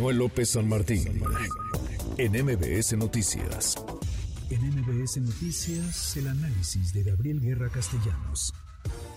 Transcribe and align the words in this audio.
Manuel 0.00 0.16
López 0.16 0.48
San 0.48 0.66
Martín 0.66 1.22
en 2.16 2.32
MBS 2.32 2.96
Noticias. 2.96 3.74
En 4.48 4.62
MBS 4.62 5.18
Noticias, 5.18 6.16
el 6.16 6.28
análisis 6.28 6.94
de 6.94 7.02
Gabriel 7.02 7.38
Guerra 7.38 7.68
Castellanos. 7.68 8.54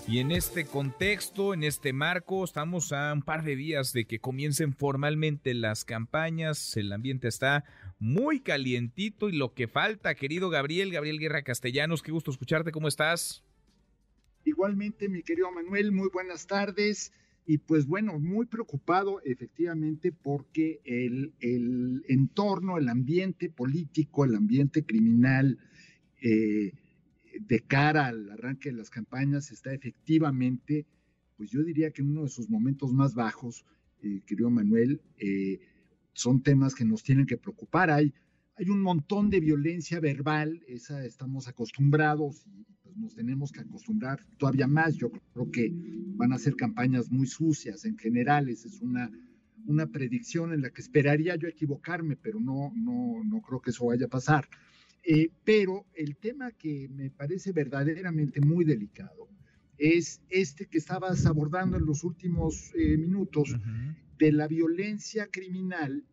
Y 0.09 0.19
en 0.19 0.33
este 0.33 0.65
contexto, 0.65 1.53
en 1.53 1.63
este 1.63 1.93
marco, 1.93 2.43
estamos 2.43 2.91
a 2.91 3.13
un 3.13 3.21
par 3.21 3.45
de 3.45 3.55
días 3.55 3.93
de 3.93 4.03
que 4.03 4.19
comiencen 4.19 4.73
formalmente 4.73 5.53
las 5.53 5.85
campañas. 5.85 6.75
El 6.75 6.91
ambiente 6.91 7.29
está 7.29 7.63
muy 7.97 8.41
calientito 8.41 9.29
y 9.29 9.37
lo 9.37 9.53
que 9.53 9.69
falta, 9.69 10.15
querido 10.15 10.49
Gabriel, 10.49 10.91
Gabriel 10.91 11.17
Guerra 11.17 11.43
Castellanos, 11.43 12.03
qué 12.03 12.11
gusto 12.11 12.29
escucharte, 12.29 12.73
¿cómo 12.73 12.89
estás? 12.89 13.41
Igualmente, 14.43 15.07
mi 15.07 15.23
querido 15.23 15.49
Manuel, 15.49 15.93
muy 15.93 16.09
buenas 16.09 16.45
tardes. 16.45 17.13
Y 17.45 17.57
pues 17.57 17.85
bueno, 17.87 18.19
muy 18.19 18.45
preocupado 18.45 19.21
efectivamente 19.23 20.11
porque 20.13 20.79
el, 20.85 21.33
el 21.39 22.03
entorno, 22.07 22.77
el 22.77 22.87
ambiente 22.87 23.49
político, 23.49 24.23
el 24.23 24.35
ambiente 24.35 24.85
criminal 24.85 25.59
eh, 26.21 26.71
de 27.39 27.59
cara 27.61 28.07
al 28.07 28.29
arranque 28.29 28.69
de 28.69 28.77
las 28.77 28.89
campañas 28.89 29.51
está 29.51 29.73
efectivamente, 29.73 30.85
pues 31.35 31.49
yo 31.49 31.63
diría 31.63 31.91
que 31.91 32.01
en 32.01 32.11
uno 32.11 32.23
de 32.23 32.29
sus 32.29 32.49
momentos 32.49 32.93
más 32.93 33.13
bajos, 33.13 33.65
eh, 34.01 34.21
querido 34.25 34.49
Manuel, 34.49 35.01
eh, 35.17 35.59
son 36.13 36.41
temas 36.43 36.75
que 36.75 36.85
nos 36.85 37.03
tienen 37.03 37.25
que 37.25 37.37
preocupar. 37.37 37.91
Hay, 37.91 38.13
hay 38.55 38.69
un 38.69 38.81
montón 38.81 39.29
de 39.29 39.39
violencia 39.39 39.99
verbal, 39.99 40.63
esa 40.67 41.05
estamos 41.05 41.47
acostumbrados 41.47 42.45
y 42.45 42.65
nos 42.97 43.15
tenemos 43.15 43.51
que 43.51 43.61
acostumbrar 43.61 44.25
todavía 44.37 44.67
más. 44.67 44.95
Yo 44.95 45.11
creo 45.11 45.51
que 45.51 45.71
van 46.15 46.33
a 46.33 46.37
ser 46.37 46.55
campañas 46.55 47.11
muy 47.11 47.27
sucias 47.27 47.85
en 47.85 47.97
general, 47.97 48.49
esa 48.49 48.67
es 48.67 48.81
una, 48.81 49.11
una 49.65 49.87
predicción 49.87 50.53
en 50.53 50.61
la 50.61 50.69
que 50.69 50.81
esperaría 50.81 51.35
yo 51.35 51.47
equivocarme, 51.47 52.15
pero 52.15 52.39
no, 52.39 52.71
no, 52.75 53.23
no 53.23 53.41
creo 53.41 53.61
que 53.61 53.71
eso 53.71 53.85
vaya 53.85 54.05
a 54.05 54.09
pasar. 54.09 54.47
Eh, 55.03 55.29
pero 55.43 55.85
el 55.93 56.15
tema 56.15 56.51
que 56.51 56.87
me 56.89 57.09
parece 57.09 57.51
verdaderamente 57.51 58.39
muy 58.39 58.63
delicado 58.63 59.27
es 59.77 60.21
este 60.29 60.67
que 60.67 60.77
estabas 60.77 61.25
abordando 61.25 61.75
en 61.75 61.85
los 61.85 62.05
últimos 62.05 62.71
eh, 62.75 62.97
minutos 62.97 63.53
de 64.17 64.31
la 64.31 64.47
violencia 64.47 65.27
criminal, 65.29 66.05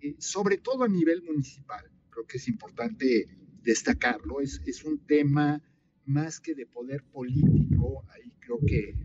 eh, 0.00 0.16
sobre 0.18 0.58
todo 0.58 0.82
a 0.82 0.88
nivel 0.88 1.22
municipal. 1.22 1.84
Creo 2.10 2.26
que 2.26 2.38
es 2.38 2.48
importante 2.48 3.28
destacarlo. 3.62 4.40
Es, 4.40 4.60
es 4.66 4.82
un 4.82 4.98
tema 4.98 5.62
más 6.06 6.40
que 6.40 6.54
de 6.54 6.66
poder 6.66 7.02
político. 7.04 8.04
Ahí 8.10 8.32
creo 8.40 8.58
que 8.66 8.96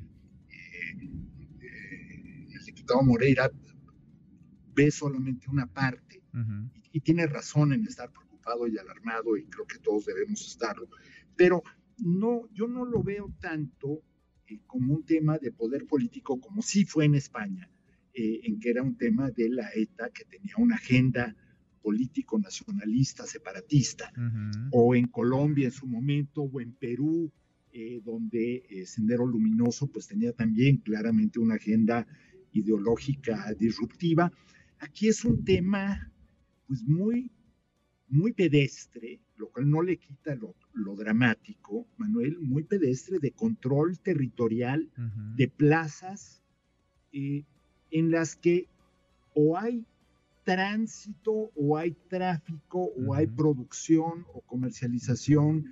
el 2.54 2.66
diputado 2.66 3.04
Moreira 3.04 3.52
ve 4.74 4.92
solamente 4.92 5.50
una 5.50 5.66
parte 5.66 6.22
y, 6.34 6.98
y, 6.98 7.02
tiene 7.02 7.26
razón 7.26 7.74
en 7.74 7.86
estar 7.86 8.12
y 8.72 8.78
alarmado 8.78 9.38
y 9.38 9.46
creo 9.46 9.66
que 9.66 9.80
todos 9.80 10.06
debemos 10.06 10.46
estarlo. 10.46 10.88
Pero 11.36 11.64
no, 11.98 12.48
yo 12.54 12.68
no 12.68 12.86
lo 12.86 13.04
veo 13.04 13.34
tanto 13.40 14.04
eh, 14.48 14.60
como 14.66 14.94
un 14.94 15.06
tema 15.06 15.38
de 15.38 15.52
poder 15.52 15.86
político 15.86 16.40
como 16.40 16.62
sí 16.62 16.86
fue 16.86 17.06
en 17.06 17.16
España, 17.16 17.70
eh, 18.14 18.42
en 18.44 18.60
que 18.60 18.70
era 18.70 18.84
un 18.84 18.98
tema 18.98 19.30
de 19.32 19.50
la 19.50 19.70
ETA 19.74 20.10
que 20.12 20.26
tenía 20.26 20.56
una 20.58 20.76
agenda 20.76 21.36
político 21.82 22.38
nacionalista, 22.40 23.26
separatista, 23.26 24.12
o 24.72 24.96
en 24.96 25.08
Colombia 25.08 25.66
en 25.66 25.72
su 25.72 25.88
momento, 25.88 26.42
o 26.44 26.62
en 26.62 26.74
Perú, 26.74 27.32
eh, 27.72 28.02
donde 28.04 28.84
Sendero 28.86 29.26
Luminoso 29.26 29.88
pues 29.88 30.08
tenía 30.08 30.34
también 30.34 30.78
claramente 30.78 31.40
una 31.40 31.56
agenda 31.56 32.08
ideológica 32.54 33.54
disruptiva. 33.54 34.32
Aquí 34.80 35.08
es 35.08 35.24
un 35.26 35.44
tema 35.44 36.12
pues 36.68 36.84
muy 36.84 37.32
muy 38.10 38.34
pedestre, 38.34 39.20
lo 39.36 39.50
cual 39.50 39.70
no 39.70 39.82
le 39.82 39.98
quita 39.98 40.36
lo, 40.36 40.56
dramático, 40.96 41.88
Manuel, 41.98 42.40
muy 42.40 42.64
pedestre 42.64 43.20
de 43.20 43.32
control 43.32 44.00
territorial 44.00 44.90
de 45.36 45.48
plazas 45.48 46.42
eh, 47.12 47.44
en 47.92 48.12
las 48.12 48.36
que 48.36 48.68
o 49.34 49.58
hay 49.58 49.86
tránsito 50.48 51.52
o 51.56 51.78
hay 51.78 51.92
tráfico 52.08 52.94
o 52.96 53.14
hay 53.14 53.28
producción 53.28 54.26
o 54.34 54.40
comercialización 54.40 55.66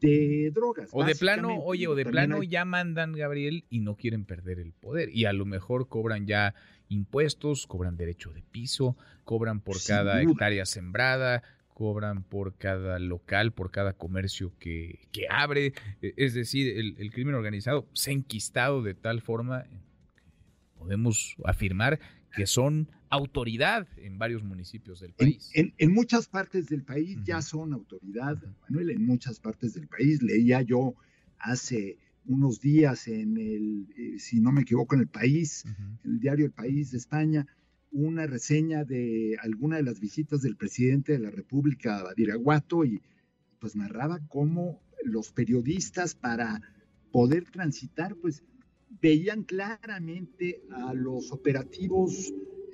de 0.00 0.52
drogas. 0.54 0.90
O 0.92 1.04
de 1.04 1.16
plano, 1.16 1.58
oye, 1.58 1.88
o 1.88 1.96
de 1.96 2.04
plano 2.04 2.44
ya 2.44 2.64
mandan, 2.64 3.14
Gabriel, 3.14 3.64
y 3.68 3.80
no 3.80 3.96
quieren 3.96 4.24
perder 4.24 4.60
el 4.60 4.72
poder. 4.74 5.08
Y 5.12 5.24
a 5.24 5.32
lo 5.32 5.44
mejor 5.44 5.88
cobran 5.88 6.28
ya 6.28 6.54
impuestos, 6.88 7.66
cobran 7.66 7.96
derecho 7.96 8.32
de 8.32 8.42
piso, 8.42 8.96
cobran 9.24 9.60
por 9.60 9.82
cada 9.84 10.22
hectárea 10.22 10.66
sembrada, 10.66 11.42
cobran 11.74 12.22
por 12.22 12.54
cada 12.56 13.00
local, 13.00 13.50
por 13.50 13.72
cada 13.72 13.94
comercio 13.94 14.52
que, 14.60 15.00
abre. 15.30 15.72
E, 16.00 16.14
es 16.16 16.34
decir, 16.34 16.78
el, 16.78 17.10
crimen 17.10 17.34
organizado 17.34 17.88
se 17.92 18.10
ha 18.10 18.14
enquistado 18.14 18.82
de 18.82 18.94
tal 18.94 19.20
forma 19.20 19.64
que 19.64 20.22
podemos 20.78 21.34
afirmar 21.44 21.98
que 22.34 22.46
son 22.46 22.88
autoridad 23.10 23.86
en 23.98 24.18
varios 24.18 24.42
municipios 24.42 25.00
del 25.00 25.12
país. 25.12 25.50
En, 25.54 25.92
muchas 25.92 26.28
partes 26.28 26.66
del 26.68 26.82
país 26.82 27.18
ya 27.24 27.42
son 27.42 27.72
autoridad, 27.74 28.36
Manuel, 28.62 28.90
en 28.90 29.04
muchas 29.04 29.38
partes 29.38 29.74
del 29.74 29.86
país. 29.86 30.22
Leía 30.22 30.62
yo 30.62 30.94
hace 31.38 31.98
unos 32.24 32.60
días 32.60 33.08
en 33.08 33.36
el, 33.36 33.88
eh, 33.96 34.18
si 34.18 34.40
no 34.40 34.52
me 34.52 34.62
equivoco, 34.62 34.94
en 34.94 35.02
el 35.02 35.08
país, 35.08 35.64
en 35.66 35.98
el 36.04 36.20
diario 36.20 36.46
El 36.46 36.52
País 36.52 36.92
de 36.92 36.98
España, 36.98 37.46
una 37.90 38.26
reseña 38.26 38.84
de 38.84 39.36
alguna 39.42 39.76
de 39.76 39.82
las 39.82 40.00
visitas 40.00 40.40
del 40.40 40.56
presidente 40.56 41.12
de 41.12 41.18
la 41.18 41.30
República 41.30 41.98
a 41.98 42.04
Badiraguato 42.04 42.84
y 42.84 43.02
pues 43.58 43.76
narraba 43.76 44.20
cómo 44.28 44.80
los 45.04 45.32
periodistas 45.32 46.14
para 46.14 46.62
poder 47.10 47.44
transitar 47.50 48.16
pues 48.16 48.42
veían 49.00 49.44
claramente 49.44 50.62
a 50.70 50.94
los 50.94 51.32
operativos 51.32 52.32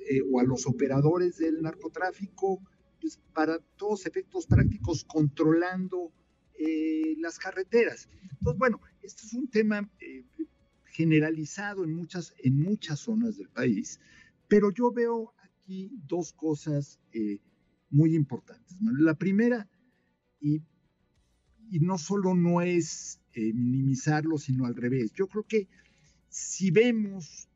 eh, 0.09 0.21
o 0.31 0.39
a 0.39 0.43
los 0.43 0.65
operadores 0.67 1.37
del 1.37 1.61
narcotráfico 1.61 2.61
pues, 2.99 3.19
para 3.33 3.59
todos 3.77 4.05
efectos 4.05 4.47
prácticos 4.47 5.05
controlando 5.05 6.11
eh, 6.57 7.15
las 7.19 7.37
carreteras. 7.39 8.09
Entonces, 8.23 8.57
bueno, 8.57 8.81
esto 9.01 9.23
es 9.25 9.33
un 9.33 9.47
tema 9.49 9.89
eh, 9.99 10.25
generalizado 10.85 11.83
en 11.83 11.93
muchas, 11.93 12.33
en 12.43 12.61
muchas 12.61 12.99
zonas 12.99 13.37
del 13.37 13.49
país 13.49 13.99
pero 14.49 14.71
yo 14.71 14.91
veo 14.91 15.31
aquí 15.43 15.91
dos 16.07 16.33
cosas 16.33 16.99
muy 17.91 18.15
importantes. 18.15 18.75
La 18.81 19.13
primera, 19.13 19.69
y, 20.41 20.63
no 21.79 21.99
solo 21.99 22.33
no 22.33 22.61
es 22.61 23.21
minimizarlo, 23.35 24.39
sino 24.39 24.65
al 24.65 24.75
revés. 24.75 25.13
Yo 25.13 25.27
creo 25.27 25.43
que 25.43 25.67
si 26.29 26.71
vemos 26.71 27.47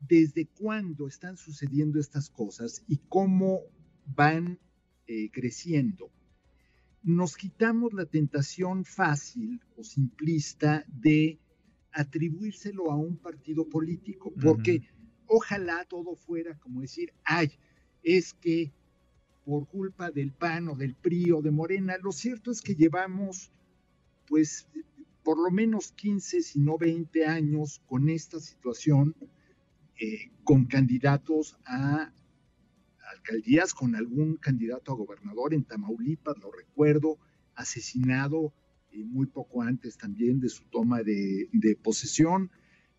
desde 0.00 0.46
cuándo 0.46 1.06
están 1.06 1.36
sucediendo 1.36 1.98
estas 1.98 2.30
cosas 2.30 2.82
y 2.88 2.98
cómo 3.08 3.60
van 4.06 4.58
eh, 5.06 5.30
creciendo, 5.30 6.10
nos 7.02 7.36
quitamos 7.36 7.92
la 7.92 8.04
tentación 8.04 8.84
fácil 8.84 9.60
o 9.76 9.82
simplista 9.82 10.84
de 10.88 11.38
atribuírselo 11.92 12.90
a 12.90 12.96
un 12.96 13.16
partido 13.16 13.68
político, 13.68 14.32
porque 14.40 14.82
Ojalá 15.32 15.84
todo 15.84 16.16
fuera 16.16 16.58
como 16.58 16.80
decir, 16.80 17.12
ay, 17.22 17.52
es 18.02 18.34
que 18.34 18.72
por 19.44 19.68
culpa 19.68 20.10
del 20.10 20.32
PAN 20.32 20.66
o 20.66 20.74
del 20.74 20.96
PRI 20.96 21.30
o 21.30 21.40
de 21.40 21.52
Morena, 21.52 21.96
lo 22.02 22.10
cierto 22.10 22.50
es 22.50 22.60
que 22.60 22.74
llevamos 22.74 23.52
pues 24.26 24.66
por 25.30 25.38
lo 25.38 25.52
menos 25.52 25.92
15, 25.92 26.42
si 26.42 26.58
no 26.58 26.76
20 26.76 27.24
años 27.24 27.80
con 27.86 28.08
esta 28.08 28.40
situación, 28.40 29.14
eh, 30.00 30.32
con 30.42 30.64
candidatos 30.64 31.56
a 31.64 32.12
alcaldías, 33.12 33.72
con 33.72 33.94
algún 33.94 34.38
candidato 34.38 34.90
a 34.90 34.96
gobernador 34.96 35.54
en 35.54 35.62
Tamaulipas, 35.62 36.36
lo 36.38 36.50
recuerdo, 36.50 37.16
asesinado 37.54 38.52
eh, 38.90 39.04
muy 39.04 39.26
poco 39.26 39.62
antes 39.62 39.96
también 39.96 40.40
de 40.40 40.48
su 40.48 40.64
toma 40.64 41.04
de, 41.04 41.78
posesión, 41.80 42.50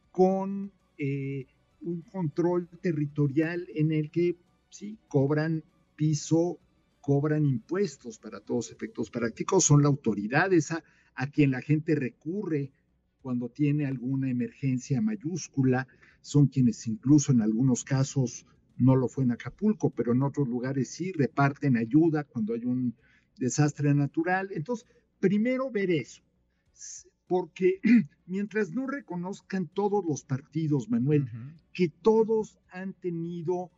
con 0.10 0.72
eh, 0.98 1.48
un 1.82 2.02
control 2.04 2.70
territorial 2.82 3.68
en 3.76 3.92
el 3.92 4.10
que 4.10 4.38
sí 4.70 4.98
cobran 5.10 5.66
piso, 5.98 6.62
cobran 7.02 7.46
impuestos 7.46 8.20
para 8.20 8.40
todos 8.40 8.72
efectos 8.72 9.10
prácticos, 9.10 9.66
son 9.66 9.82
la 9.82 9.90
autoridad 9.90 10.54
esa 10.54 10.82
a 11.16 11.28
quien 11.28 11.52
la 11.52 11.62
gente 11.62 11.96
recurre 11.96 12.72
cuando 13.22 13.50
tiene 13.50 13.86
alguna 13.86 14.30
emergencia 14.30 15.02
mayúscula, 15.02 15.88
son 16.22 16.48
quienes 16.48 16.88
incluso 16.88 17.32
en 17.32 17.42
algunos 17.42 17.84
casos 17.84 18.46
no 18.78 18.96
lo 18.96 19.08
fue 19.08 19.24
en 19.24 19.32
Acapulco, 19.32 19.92
pero 19.92 20.14
en 20.14 20.24
otros 20.24 20.48
lugares 20.48 20.90
sí 20.90 21.12
reparten 21.12 21.78
ayuda 21.78 22.24
cuando 22.24 22.54
hay 22.54 22.66
un 22.66 22.96
desastre 23.38 23.94
natural. 23.94 24.50
Entonces, 24.52 24.88
primero 25.20 25.70
ver 25.70 25.92
eso 25.92 26.24
porque 27.32 27.80
mientras 28.26 28.72
no 28.72 28.88
reconozcan 28.88 29.70
todos 29.70 30.04
los 30.04 30.22
partidos, 30.26 30.90
Manuel, 30.90 31.30
que 31.72 31.88
todos 31.88 32.60
han 32.70 32.92
tenido 32.92 33.72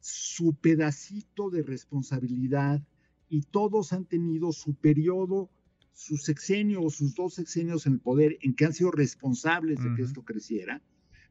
su 0.00 0.54
pedacito 0.54 1.48
de 1.48 1.62
responsabilidad 1.62 2.82
y 3.28 3.42
todos 3.42 3.92
han 3.92 4.04
tenido 4.04 4.50
su 4.50 4.74
periodo, 4.74 5.48
su 5.98 6.16
sexenio 6.16 6.80
o 6.80 6.90
sus 6.90 7.16
dos 7.16 7.34
sexenios 7.34 7.84
en 7.86 7.94
el 7.94 7.98
poder 7.98 8.38
en 8.42 8.54
que 8.54 8.64
han 8.64 8.72
sido 8.72 8.92
responsables 8.92 9.82
de 9.82 9.96
que 9.96 10.02
esto 10.02 10.22
creciera, 10.22 10.80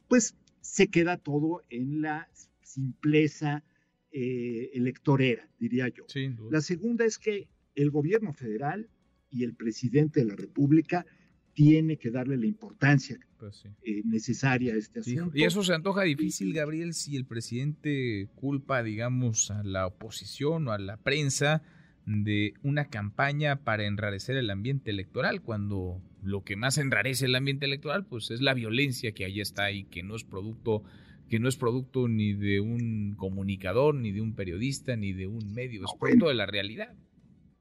pues 0.09 0.35
se 0.59 0.89
queda 0.89 1.15
todo 1.15 1.63
en 1.69 2.01
la 2.01 2.29
simpleza 2.63 3.63
eh, 4.11 4.69
electorera, 4.73 5.49
diría 5.57 5.87
yo. 5.87 6.05
La 6.51 6.59
segunda 6.59 7.05
es 7.05 7.17
que 7.17 7.47
el 7.75 7.91
gobierno 7.91 8.33
federal 8.33 8.89
y 9.31 9.45
el 9.45 9.55
presidente 9.55 10.19
de 10.19 10.25
la 10.25 10.35
República 10.35 11.05
tiene 11.53 11.97
que 11.97 12.11
darle 12.11 12.35
la 12.35 12.45
importancia 12.45 13.17
pues 13.39 13.63
eh, 13.83 14.01
necesaria 14.03 14.73
a 14.73 14.77
este 14.77 14.99
asunto. 14.99 15.31
Y 15.33 15.45
eso 15.45 15.63
se 15.63 15.73
antoja 15.75 16.03
difícil, 16.03 16.53
Gabriel, 16.53 16.93
si 16.93 17.15
el 17.15 17.25
presidente 17.25 18.27
culpa, 18.35 18.83
digamos, 18.83 19.49
a 19.49 19.63
la 19.63 19.87
oposición 19.87 20.67
o 20.67 20.73
a 20.73 20.77
la 20.77 20.97
prensa 20.97 21.63
de 22.07 22.53
una 22.63 22.85
campaña 22.85 23.57
para 23.57 23.85
enrarecer 23.85 24.37
el 24.37 24.49
ambiente 24.49 24.91
electoral, 24.91 25.41
cuando 25.41 26.01
lo 26.23 26.41
que 26.41 26.55
más 26.55 26.77
enrarece 26.77 27.25
el 27.25 27.35
ambiente 27.35 27.65
electoral, 27.65 28.05
pues 28.05 28.31
es 28.31 28.39
la 28.39 28.53
violencia 28.53 29.11
que 29.11 29.25
ahí 29.25 29.41
está 29.41 29.71
y 29.71 29.83
que 29.83 30.03
no 30.03 30.15
es 30.15 30.23
producto 30.23 30.83
que 31.29 31.39
no 31.39 31.49
es 31.49 31.57
producto 31.57 32.07
ni 32.07 32.33
de 32.33 32.61
un 32.61 33.15
comunicador, 33.17 33.93
ni 33.93 34.13
de 34.13 34.21
un 34.21 34.33
periodista, 34.33 34.95
ni 34.95 35.11
de 35.11 35.27
un 35.27 35.53
medio, 35.53 35.83
es 35.83 35.91
producto 35.99 36.29
de 36.29 36.35
la 36.35 36.45
realidad 36.45 36.95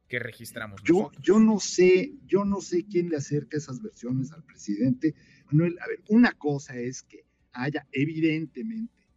que 0.06 0.20
registramos. 0.20 0.80
Yo, 0.84 1.10
yo 1.20 1.40
no 1.40 1.58
sé, 1.58 2.12
yo 2.26 2.44
no 2.44 2.60
sé 2.60 2.86
quién 2.86 3.08
le 3.08 3.16
acerca 3.16 3.56
esas 3.56 3.82
versiones 3.82 4.30
al 4.30 4.44
presidente. 4.44 5.16
Manuel, 5.46 5.76
a 5.80 5.88
ver, 5.88 6.00
una 6.08 6.30
cosa 6.30 6.78
es 6.78 7.02
que 7.02 7.24
haya 7.50 7.88
evidentemente 7.90 9.08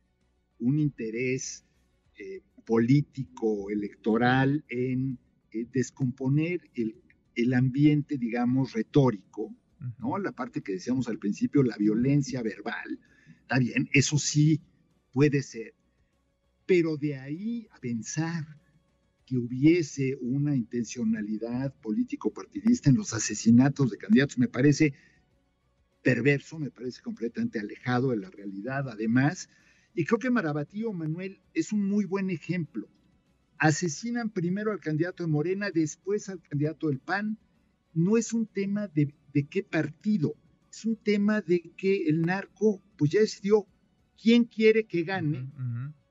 un 0.58 0.80
interés 0.80 1.64
eh, 2.18 2.42
político, 2.70 3.72
electoral, 3.72 4.64
en 4.70 5.18
eh, 5.52 5.66
descomponer 5.74 6.62
el, 6.76 7.02
el, 7.34 7.56
ambiente, 7.56 8.20
digamos, 8.20 8.74
retórico, 8.74 9.56
¿no? 9.98 10.20
La 10.20 10.34
parte 10.34 10.62
que 10.62 10.74
decíamos 10.74 11.08
al 11.08 11.18
principio, 11.18 11.64
la 11.64 11.76
violencia 11.78 12.44
verbal, 12.44 13.00
está 13.42 13.58
bien, 13.58 13.90
eso 13.92 14.20
sí 14.20 14.62
puede 15.12 15.42
ser. 15.42 15.74
Pero 16.68 16.96
de 16.96 17.16
ahí 17.16 17.68
a 17.72 17.80
pensar 17.80 18.46
que 19.26 19.40
hubiese 19.40 20.16
una 20.22 20.56
intencionalidad 20.56 21.74
político-partidista 21.82 22.92
en 22.92 22.98
los 22.98 23.16
asesinatos 23.16 23.90
de 23.90 23.98
candidatos 23.98 24.38
me 24.38 24.48
parece 24.48 24.94
perverso, 26.04 26.60
me 26.60 26.70
parece 26.70 27.02
completamente 27.02 27.60
alejado 27.60 28.12
de 28.12 28.18
la 28.18 28.30
realidad, 28.30 28.88
además. 28.88 29.50
Y 29.94 30.06
creo 30.06 30.20
que 30.20 30.30
Marabatío 30.30 30.94
Manuel 30.94 31.40
es 31.54 31.72
un 31.74 31.88
muy 31.88 32.06
buen 32.06 32.30
ejemplo. 32.30 32.88
Asesinan 33.58 34.30
primero 34.30 34.72
al 34.72 34.80
candidato 34.80 35.24
de 35.24 35.30
Morena, 35.30 35.72
después 35.72 36.30
al 36.30 36.42
candidato 36.42 36.88
del 36.88 37.00
PAN. 37.00 37.38
No 37.94 38.18
es 38.18 38.34
un 38.34 38.46
tema 38.46 38.88
de, 38.88 39.14
qué 39.50 39.64
partido, 39.64 40.36
es 40.72 40.86
un 40.86 40.96
tema 40.96 41.42
de 41.42 41.62
que 41.76 42.08
el 42.08 42.22
narco, 42.22 42.82
pues 42.98 43.12
ya 43.12 43.20
decidió 43.20 43.68
quién 44.22 44.46
quiere 44.46 44.86
que 44.86 45.04
gane 45.04 45.50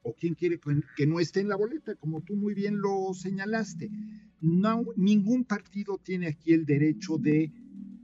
o 0.02 0.14
quién 0.14 0.34
quiere 0.34 0.60
que 0.96 1.06
no 1.06 1.20
esté 1.20 1.40
en 1.40 1.48
la 1.48 1.56
boleta, 1.56 1.94
como 1.94 2.20
tú 2.22 2.34
muy 2.34 2.54
bien 2.54 2.80
lo 2.80 3.14
señalaste. 3.14 3.90
No, 4.40 4.84
ningún 4.96 5.44
partido 5.44 5.98
tiene 5.98 6.26
aquí 6.26 6.52
el 6.52 6.66
derecho 6.66 7.16
de 7.16 7.52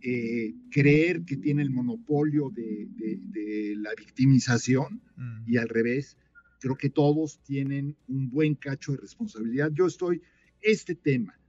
eh, 0.07 0.55
creer 0.71 1.25
que 1.25 1.39
tiene 1.39 1.63
el 1.63 1.71
monopolio 1.71 2.51
de, 2.51 3.75
la 3.79 3.89
victimización 3.97 5.01
mm. 5.17 5.45
y 5.47 5.57
al 5.57 5.71
revés, 5.71 6.19
creo 6.61 6.77
que 6.77 6.91
todos 6.91 7.43
tienen 7.43 7.97
un 8.07 8.29
buen 8.29 8.55
cacho 8.55 8.93
de 8.93 8.99
responsabilidad. 8.99 9.73
Yo 9.73 9.87
estoy, 9.87 10.21
este 10.61 10.95
tema, 10.95 11.41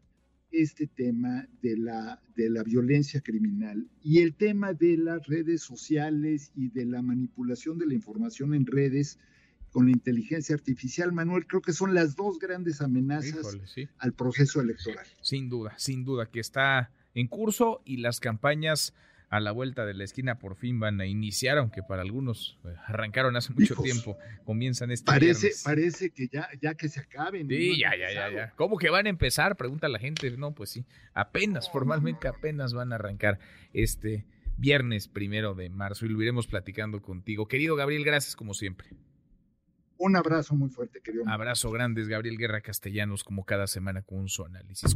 este 0.52 0.88
tema 0.88 1.46
de 1.62 1.76
la, 1.76 2.22
de 2.38 2.50
la 2.50 2.64
violencia 2.64 3.20
criminal 3.20 3.90
y 4.02 4.20
el 4.20 4.36
tema 4.36 4.72
de 4.74 4.96
las 4.96 5.28
redes 5.28 5.62
sociales 5.62 6.54
y 6.56 6.70
de 6.70 6.86
la 6.86 7.02
manipulación 7.02 7.78
de 7.78 7.88
la 7.88 7.94
información 7.94 8.54
en 8.54 8.66
redes, 8.66 9.20
con 9.72 9.88
la 9.88 9.92
inteligencia 9.92 10.56
artificial, 10.56 11.12
Manuel, 11.12 11.46
creo 11.46 11.62
que 11.62 11.74
son 11.74 11.94
las 11.94 12.16
dos 12.16 12.40
grandes 12.40 12.80
amenazas 12.80 13.58
al 13.98 14.14
proceso 14.14 14.62
electoral. 14.62 15.06
Sin 15.22 15.50
duda, 15.50 15.74
sin 15.78 16.06
duda, 16.06 16.32
que 16.32 16.40
está 16.40 16.90
en 17.16 17.28
curso 17.28 17.82
y 17.86 17.98
las 17.98 18.20
campañas 18.20 18.94
a 19.30 19.40
la 19.40 19.52
vuelta 19.52 19.86
de 19.86 19.94
la 19.94 20.04
esquina 20.04 20.38
por 20.38 20.56
fin 20.56 20.80
van 20.80 21.02
a 21.02 21.06
iniciar, 21.06 21.58
aunque 21.58 21.82
para 21.82 22.02
algunos 22.02 22.60
eh, 22.64 22.76
arrancaron 22.86 23.36
hace 23.36 23.54
mucho 23.54 23.76
tiempo, 23.76 24.18
comienzan 24.44 24.92
este 24.92 25.06
parece, 25.06 25.52
Parece 25.64 26.12
que 26.12 26.28
ya, 26.28 26.48
ya 26.62 26.76
que 26.76 26.90
se 26.90 27.00
acaben. 27.00 27.48
Sí, 27.48 27.80
ya, 27.80 27.96
ya, 27.98 28.14
ya, 28.14 28.32
ya. 28.32 28.54
¿Cómo 28.56 28.78
que 28.78 28.90
van 28.90 29.08
a 29.08 29.10
empezar? 29.10 29.56
Pregunta 29.56 29.90
la 29.90 30.00
gente. 30.00 30.30
No, 30.38 30.54
pues 30.54 30.70
sí, 30.70 30.86
apenas, 31.14 31.72
formalmente 31.72 32.28
apenas 32.28 32.74
van 32.74 32.92
a 32.92 32.96
arrancar 32.96 33.40
este 33.74 34.26
viernes 34.58 35.08
primero 35.08 35.54
de 35.54 35.70
marzo 35.70 36.06
y 36.06 36.10
lo 36.10 36.22
iremos 36.22 36.48
platicando 36.48 37.02
contigo. 37.02 37.48
Querido 37.48 37.76
Gabriel, 37.76 38.06
gracias 38.06 38.36
como 38.36 38.54
siempre. 38.54 38.88
Un 39.98 40.16
abrazo 40.16 40.56
muy 40.56 40.70
fuerte, 40.70 41.02
querido. 41.02 41.24
Abrazo 41.28 41.72
grandes, 41.72 42.08
Gabriel 42.08 42.38
Guerra 42.38 42.62
Castellanos, 42.62 43.24
como 43.24 43.46
cada 43.46 43.66
semana 43.66 44.02
con 44.02 44.28
su 44.28 44.44
análisis. 44.44 44.96